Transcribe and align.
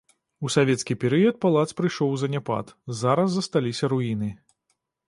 У 0.47 0.49
савецкі 0.53 0.95
перыяд 1.03 1.37
палац 1.45 1.67
прыйшоў 1.83 2.07
у 2.17 2.17
заняпад, 2.25 2.75
зараз 3.03 3.29
засталіся 3.39 3.85
руіны. 3.97 4.37